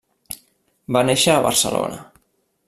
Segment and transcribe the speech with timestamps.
[0.97, 2.01] Va néixer a Barcelona.